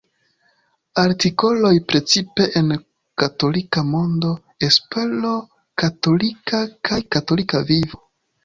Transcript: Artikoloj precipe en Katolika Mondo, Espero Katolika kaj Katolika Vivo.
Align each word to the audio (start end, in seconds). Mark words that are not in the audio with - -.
Artikoloj 1.01 1.73
precipe 1.91 2.47
en 2.61 2.73
Katolika 3.23 3.83
Mondo, 3.91 4.31
Espero 4.69 5.37
Katolika 5.85 6.67
kaj 6.91 7.01
Katolika 7.19 7.63
Vivo. 7.71 8.03